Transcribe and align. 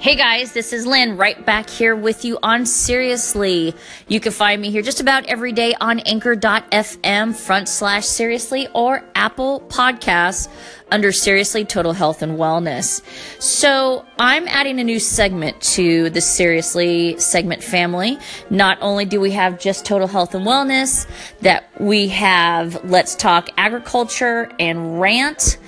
Hey 0.00 0.16
guys, 0.16 0.54
this 0.54 0.72
is 0.72 0.86
Lynn 0.86 1.18
right 1.18 1.44
back 1.44 1.68
here 1.68 1.94
with 1.94 2.24
you 2.24 2.38
on 2.42 2.64
Seriously. 2.64 3.74
You 4.08 4.18
can 4.18 4.32
find 4.32 4.58
me 4.58 4.70
here 4.70 4.80
just 4.80 4.98
about 4.98 5.26
every 5.26 5.52
day 5.52 5.74
on 5.78 6.00
anchor.fm 6.00 7.36
front 7.36 7.68
slash 7.68 8.06
seriously 8.06 8.66
or 8.72 9.04
Apple 9.14 9.60
Podcasts 9.68 10.48
under 10.90 11.12
Seriously 11.12 11.66
Total 11.66 11.92
Health 11.92 12.22
and 12.22 12.38
Wellness. 12.38 13.02
So 13.42 14.06
I'm 14.18 14.48
adding 14.48 14.80
a 14.80 14.84
new 14.84 14.98
segment 14.98 15.60
to 15.74 16.08
the 16.08 16.22
Seriously 16.22 17.18
segment 17.18 17.62
family. 17.62 18.18
Not 18.48 18.78
only 18.80 19.04
do 19.04 19.20
we 19.20 19.32
have 19.32 19.60
just 19.60 19.84
Total 19.84 20.08
Health 20.08 20.34
and 20.34 20.46
Wellness, 20.46 21.06
that 21.42 21.70
we 21.78 22.08
have 22.08 22.86
Let's 22.86 23.14
Talk 23.14 23.50
Agriculture 23.58 24.50
and 24.58 24.98
Rant, 24.98 25.58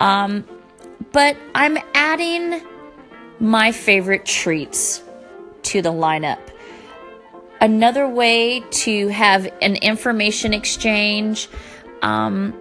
um, 0.00 0.44
but 1.12 1.34
I'm 1.54 1.78
adding 1.94 2.60
my 3.40 3.72
favorite 3.72 4.24
treats 4.26 5.02
to 5.62 5.82
the 5.82 5.92
lineup. 5.92 6.38
Another 7.60 8.08
way 8.08 8.60
to 8.70 9.08
have 9.08 9.46
an 9.60 9.76
information 9.76 10.54
exchange. 10.54 11.48
Um, 12.02 12.52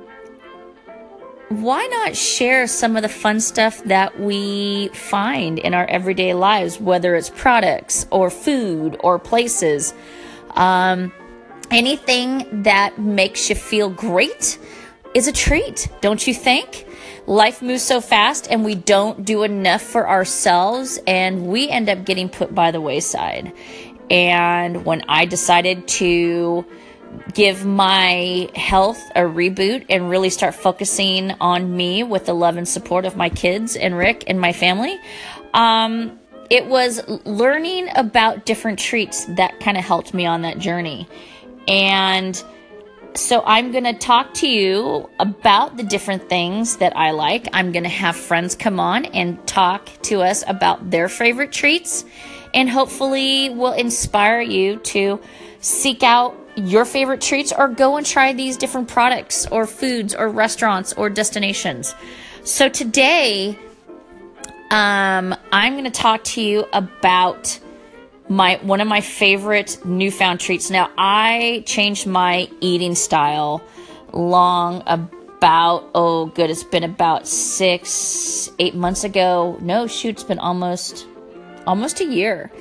why 1.49 1.85
not 1.87 2.15
share 2.15 2.67
some 2.67 2.95
of 2.95 3.01
the 3.01 3.09
fun 3.09 3.39
stuff 3.39 3.83
that 3.85 4.19
we 4.19 4.89
find 4.89 5.57
in 5.57 5.73
our 5.73 5.85
everyday 5.85 6.33
lives, 6.33 6.79
whether 6.79 7.15
it's 7.15 7.29
products 7.29 8.05
or 8.11 8.29
food 8.29 8.97
or 8.99 9.17
places? 9.19 9.93
Um, 10.51 11.11
anything 11.71 12.63
that 12.63 12.99
makes 12.99 13.49
you 13.49 13.55
feel 13.55 13.89
great 13.89 14.59
is 15.13 15.27
a 15.27 15.31
treat, 15.31 15.89
don't 16.01 16.25
you 16.27 16.33
think? 16.33 16.85
Life 17.29 17.61
moves 17.61 17.83
so 17.83 18.01
fast 18.01 18.47
and 18.49 18.65
we 18.65 18.73
don't 18.73 19.23
do 19.23 19.43
enough 19.43 19.83
for 19.83 20.09
ourselves 20.09 20.99
and 21.05 21.45
we 21.45 21.69
end 21.69 21.87
up 21.87 22.03
getting 22.03 22.27
put 22.27 22.55
by 22.55 22.71
the 22.71 22.81
wayside. 22.81 23.53
And 24.09 24.83
when 24.83 25.03
I 25.07 25.25
decided 25.25 25.87
to 25.89 26.65
give 27.35 27.67
my 27.67 28.49
health 28.55 28.99
a 29.15 29.21
reboot 29.21 29.85
and 29.89 30.09
really 30.09 30.31
start 30.31 30.55
focusing 30.55 31.31
on 31.39 31.77
me 31.77 32.01
with 32.01 32.25
the 32.25 32.33
love 32.33 32.57
and 32.57 32.67
support 32.67 33.05
of 33.05 33.15
my 33.15 33.29
kids 33.29 33.75
and 33.75 33.95
Rick 33.95 34.23
and 34.25 34.41
my 34.41 34.51
family, 34.51 34.99
um, 35.53 36.19
it 36.49 36.65
was 36.65 37.07
learning 37.25 37.89
about 37.95 38.47
different 38.47 38.79
treats 38.79 39.25
that 39.35 39.59
kind 39.59 39.77
of 39.77 39.83
helped 39.83 40.15
me 40.15 40.25
on 40.25 40.41
that 40.41 40.57
journey. 40.57 41.07
And 41.67 42.43
so 43.15 43.43
I'm 43.45 43.71
going 43.71 43.83
to 43.83 43.93
talk 43.93 44.33
to 44.35 44.47
you 44.47 45.09
about 45.19 45.77
the 45.77 45.83
different 45.83 46.29
things 46.29 46.77
that 46.77 46.95
I 46.95 47.11
like. 47.11 47.47
I'm 47.53 47.71
going 47.71 47.83
to 47.83 47.89
have 47.89 48.15
friends 48.15 48.55
come 48.55 48.79
on 48.79 49.05
and 49.05 49.45
talk 49.47 49.89
to 50.03 50.21
us 50.21 50.43
about 50.47 50.91
their 50.91 51.09
favorite 51.09 51.51
treats 51.51 52.05
and 52.53 52.69
hopefully 52.69 53.49
will 53.49 53.73
inspire 53.73 54.41
you 54.41 54.77
to 54.77 55.19
seek 55.59 56.03
out 56.03 56.35
your 56.55 56.85
favorite 56.85 57.21
treats 57.21 57.51
or 57.51 57.67
go 57.67 57.97
and 57.97 58.05
try 58.05 58.33
these 58.33 58.57
different 58.57 58.87
products 58.87 59.45
or 59.47 59.65
foods 59.65 60.13
or 60.13 60.29
restaurants 60.29 60.93
or 60.93 61.09
destinations. 61.09 61.95
So 62.43 62.69
today 62.69 63.57
um, 64.71 65.35
I'm 65.51 65.73
going 65.73 65.85
to 65.85 65.91
talk 65.91 66.23
to 66.25 66.41
you 66.41 66.65
about 66.73 67.59
my 68.29 68.59
one 68.61 68.79
of 68.79 68.87
my 68.87 69.01
favorite 69.01 69.83
newfound 69.83 70.39
treats. 70.39 70.69
Now 70.69 70.91
I 70.97 71.63
changed 71.65 72.05
my 72.05 72.49
eating 72.61 72.95
style 72.95 73.61
long 74.13 74.83
about 74.85 75.89
oh 75.95 76.27
good 76.27 76.49
it's 76.49 76.63
been 76.63 76.83
about 76.83 77.27
six 77.27 78.51
eight 78.59 78.75
months 78.75 79.03
ago. 79.03 79.57
No 79.61 79.87
shoot 79.87 80.11
it's 80.11 80.23
been 80.23 80.39
almost 80.39 81.07
almost 81.65 81.99
a 82.01 82.05
year. 82.05 82.51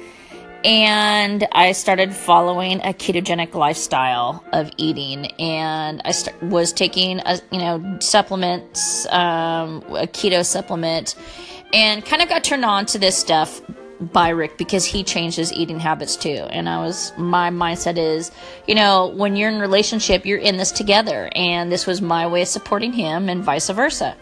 And 0.65 1.47
i 1.53 1.71
started 1.71 2.13
following 2.13 2.81
a 2.81 2.93
ketogenic 2.93 3.55
lifestyle 3.55 4.43
of 4.53 4.71
eating. 4.79 5.27
And 5.39 6.01
i 6.05 6.13
st- 6.13 6.43
was 6.43 6.73
taking 6.73 7.21
a 7.21 7.41
you 7.53 7.59
know 7.59 7.99
supplements 8.01 9.07
um, 9.07 9.83
a 9.91 10.07
keto 10.07 10.45
supplement 10.45 11.15
and 11.75 12.05
kind 12.05 12.23
of 12.23 12.31
got 12.31 12.43
turned 12.43 12.65
on 12.65 12.87
to 12.87 12.99
this 12.99 13.17
stuff 13.17 13.61
by 14.01 14.29
Rick 14.29 14.59
because 14.59 14.85
he 14.85 15.03
changed 15.03 15.37
his 15.37 15.53
eating 15.53 15.81
habits 15.81 16.17
too. 16.17 16.47
And 16.51 16.69
I 16.69 16.79
was, 16.79 17.13
my 17.17 17.51
mindset 17.51 17.99
is, 17.99 18.31
you 18.67 18.75
know, 18.75 19.09
when 19.09 19.37
you're 19.37 19.51
in 19.51 19.57
a 19.57 19.61
relationship, 19.61 20.25
you're 20.25 20.39
in 20.39 20.57
this 20.57 20.71
together. 20.71 21.29
And 21.35 21.71
this 21.71 21.87
was 21.87 22.01
my 22.01 22.27
way 22.27 22.43
of 22.43 22.49
supporting 22.49 22.93
him 22.93 23.29
and 23.29 23.43
vice 23.43 23.69
versa. 23.71 24.17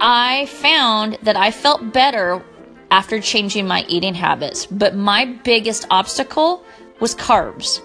I 0.00 0.46
found 0.46 1.18
that 1.22 1.36
I 1.36 1.50
felt 1.50 1.92
better 1.92 2.44
after 2.90 3.20
changing 3.20 3.66
my 3.66 3.84
eating 3.88 4.14
habits, 4.14 4.66
but 4.66 4.94
my 4.94 5.24
biggest 5.24 5.86
obstacle 5.90 6.62
was 7.00 7.14
carbs. 7.14 7.80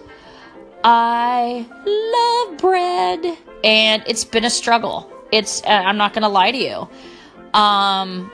I 0.83 1.65
love 1.85 2.57
bread 2.59 3.37
and 3.63 4.03
it's 4.07 4.25
been 4.25 4.45
a 4.45 4.49
struggle. 4.49 5.09
It's, 5.31 5.61
I'm 5.65 5.97
not 5.97 6.13
going 6.13 6.23
to 6.23 6.29
lie 6.29 6.51
to 6.51 6.57
you. 6.57 6.89
Um, 7.53 8.31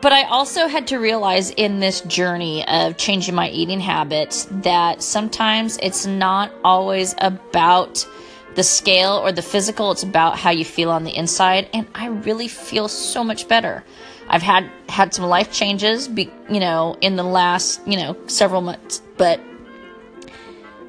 but 0.00 0.12
I 0.12 0.24
also 0.24 0.68
had 0.68 0.86
to 0.88 0.98
realize 0.98 1.50
in 1.50 1.80
this 1.80 2.02
journey 2.02 2.66
of 2.68 2.96
changing 2.96 3.34
my 3.34 3.48
eating 3.50 3.80
habits 3.80 4.46
that 4.50 5.02
sometimes 5.02 5.78
it's 5.82 6.06
not 6.06 6.52
always 6.64 7.14
about 7.18 8.06
the 8.54 8.62
scale 8.62 9.12
or 9.14 9.32
the 9.32 9.42
physical, 9.42 9.90
it's 9.90 10.02
about 10.02 10.38
how 10.38 10.50
you 10.50 10.64
feel 10.64 10.90
on 10.90 11.04
the 11.04 11.16
inside. 11.16 11.68
And 11.72 11.86
I 11.94 12.08
really 12.08 12.48
feel 12.48 12.86
so 12.86 13.24
much 13.24 13.48
better. 13.48 13.82
I've 14.28 14.42
had 14.42 14.70
had 14.88 15.12
some 15.14 15.24
life 15.24 15.52
changes, 15.52 16.06
be, 16.06 16.30
you 16.48 16.60
know, 16.60 16.96
in 17.00 17.16
the 17.16 17.24
last, 17.24 17.80
you 17.86 17.96
know, 17.96 18.16
several 18.26 18.60
months, 18.60 19.02
but 19.16 19.40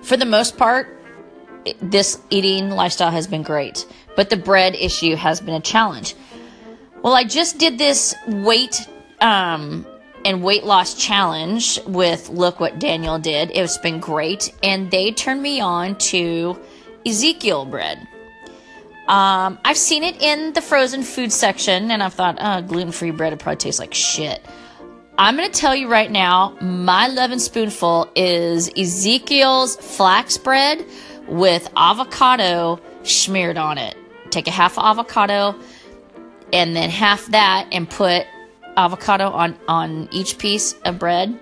for 0.01 0.17
the 0.17 0.25
most 0.25 0.57
part, 0.57 0.99
this 1.81 2.21
eating 2.29 2.69
lifestyle 2.69 3.11
has 3.11 3.25
been 3.25 3.41
great. 3.41 3.87
But 4.15 4.29
the 4.29 4.37
bread 4.37 4.75
issue 4.75 5.15
has 5.15 5.39
been 5.39 5.55
a 5.55 5.61
challenge. 5.61 6.15
Well, 7.03 7.15
I 7.15 7.25
just 7.25 7.57
did 7.57 7.77
this 7.77 8.15
weight 8.27 8.87
um, 9.19 9.85
and 10.23 10.41
weight 10.41 10.63
loss 10.63 10.93
challenge 10.93 11.77
with 11.85 12.29
Look 12.29 12.61
What 12.61 12.79
Daniel 12.79 13.19
Did. 13.19 13.51
It's 13.53 13.77
been 13.77 13.99
great. 13.99 14.53
And 14.63 14.89
they 14.89 15.11
turned 15.11 15.41
me 15.41 15.59
on 15.59 15.97
to 15.97 16.57
Ezekiel 17.05 17.65
bread. 17.65 17.97
Um, 19.09 19.59
I've 19.65 19.77
seen 19.77 20.03
it 20.03 20.21
in 20.21 20.53
the 20.53 20.61
frozen 20.61 21.03
food 21.03 21.33
section, 21.33 21.91
and 21.91 22.01
I've 22.01 22.13
thought, 22.13 22.37
oh, 22.39 22.61
gluten 22.61 22.93
free 22.93 23.11
bread 23.11 23.33
would 23.33 23.41
probably 23.41 23.57
taste 23.57 23.79
like 23.79 23.93
shit. 23.93 24.41
I'm 25.17 25.35
going 25.35 25.51
to 25.51 25.59
tell 25.59 25.75
you 25.75 25.89
right 25.89 26.09
now, 26.09 26.55
my 26.61 27.07
loving 27.07 27.39
spoonful 27.39 28.09
is 28.15 28.69
Ezekiel's 28.77 29.75
flax 29.75 30.37
bread 30.37 30.85
with 31.27 31.69
avocado 31.75 32.79
smeared 33.03 33.57
on 33.57 33.77
it. 33.77 33.97
Take 34.29 34.47
a 34.47 34.51
half 34.51 34.77
avocado, 34.77 35.59
and 36.53 36.75
then 36.75 36.89
half 36.89 37.25
that 37.27 37.67
and 37.71 37.89
put 37.89 38.25
avocado 38.77 39.29
on, 39.29 39.57
on 39.67 40.07
each 40.11 40.37
piece 40.37 40.73
of 40.85 40.99
bread. 40.99 41.37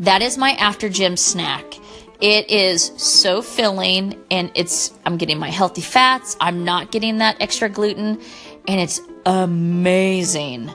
That 0.00 0.22
is 0.22 0.36
my 0.36 0.52
after 0.52 0.88
gym 0.88 1.16
snack. 1.16 1.64
It 2.20 2.50
is 2.50 2.92
so 2.96 3.42
filling 3.42 4.18
and 4.30 4.50
it's 4.54 4.92
I'm 5.04 5.18
getting 5.18 5.38
my 5.38 5.50
healthy 5.50 5.82
fats, 5.82 6.36
I'm 6.40 6.64
not 6.64 6.90
getting 6.90 7.18
that 7.18 7.36
extra 7.40 7.68
gluten 7.68 8.20
and 8.66 8.80
it's 8.80 9.00
amazing. 9.26 10.74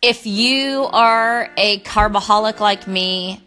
If 0.00 0.26
you 0.26 0.84
are 0.92 1.50
a 1.56 1.80
carboholic 1.80 2.60
like 2.60 2.86
me, 2.86 3.42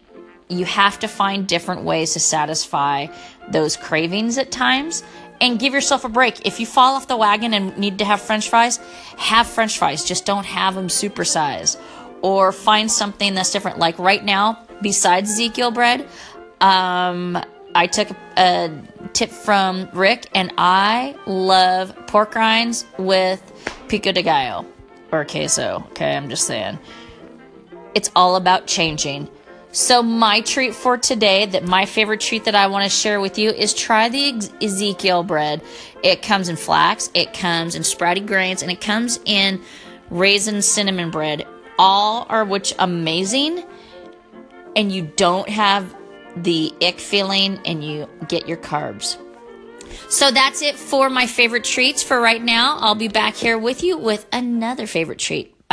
you 0.48 0.64
have 0.66 0.98
to 1.00 1.08
find 1.08 1.48
different 1.48 1.82
ways 1.82 2.12
to 2.12 2.20
satisfy 2.20 3.06
those 3.50 3.76
cravings 3.76 4.38
at 4.38 4.50
times 4.50 5.02
and 5.42 5.58
give 5.58 5.74
yourself 5.74 6.04
a 6.04 6.08
break. 6.08 6.46
If 6.46 6.60
you 6.60 6.66
fall 6.66 6.94
off 6.94 7.08
the 7.08 7.16
wagon 7.16 7.52
and 7.52 7.76
need 7.76 7.98
to 7.98 8.04
have 8.04 8.22
french 8.22 8.48
fries, 8.48 8.78
have 9.18 9.46
french 9.46 9.76
fries. 9.76 10.04
Just 10.04 10.24
don't 10.24 10.46
have 10.46 10.76
them 10.76 10.86
supersize. 10.86 11.78
Or 12.22 12.52
find 12.52 12.90
something 12.90 13.34
that's 13.34 13.50
different. 13.50 13.78
Like 13.78 13.98
right 13.98 14.24
now, 14.24 14.64
besides 14.80 15.32
Ezekiel 15.32 15.72
bread, 15.72 16.08
um, 16.60 17.36
I 17.74 17.88
took 17.88 18.08
a 18.38 18.70
tip 19.12 19.30
from 19.30 19.88
Rick 19.92 20.28
and 20.32 20.52
I 20.56 21.16
love 21.26 21.94
pork 22.06 22.36
rinds 22.36 22.86
with 22.96 23.42
pico 23.88 24.12
de 24.12 24.22
gallo 24.22 24.64
or 25.10 25.24
queso. 25.24 25.84
Okay, 25.90 26.16
I'm 26.16 26.28
just 26.28 26.46
saying. 26.46 26.78
It's 27.94 28.12
all 28.14 28.36
about 28.36 28.68
changing. 28.68 29.28
So, 29.72 30.02
my 30.02 30.42
treat 30.42 30.74
for 30.74 30.98
today, 30.98 31.46
that 31.46 31.64
my 31.64 31.86
favorite 31.86 32.20
treat 32.20 32.44
that 32.44 32.54
I 32.54 32.66
want 32.66 32.84
to 32.84 32.90
share 32.90 33.20
with 33.20 33.38
you 33.38 33.50
is 33.50 33.72
try 33.72 34.10
the 34.10 34.34
Ezekiel 34.60 35.22
bread. 35.22 35.62
It 36.02 36.20
comes 36.20 36.50
in 36.50 36.56
flax, 36.56 37.10
it 37.14 37.32
comes 37.32 37.74
in 37.74 37.82
sprouty 37.82 38.26
grains, 38.26 38.62
and 38.62 38.70
it 38.70 38.82
comes 38.82 39.18
in 39.24 39.62
raisin 40.10 40.60
cinnamon 40.60 41.10
bread. 41.10 41.46
All 41.78 42.26
are 42.28 42.44
which 42.44 42.74
amazing, 42.78 43.64
and 44.76 44.92
you 44.92 45.10
don't 45.16 45.48
have 45.48 45.94
the 46.36 46.74
ick 46.82 46.98
feeling, 46.98 47.58
and 47.64 47.82
you 47.82 48.06
get 48.28 48.46
your 48.46 48.58
carbs. 48.58 49.16
So 50.10 50.30
that's 50.30 50.60
it 50.60 50.76
for 50.76 51.08
my 51.08 51.26
favorite 51.26 51.64
treats 51.64 52.02
for 52.02 52.20
right 52.20 52.42
now. 52.42 52.76
I'll 52.78 52.94
be 52.94 53.08
back 53.08 53.34
here 53.34 53.56
with 53.56 53.82
you 53.82 53.96
with 53.96 54.26
another 54.32 54.86
favorite 54.86 55.18
treat. 55.18 55.51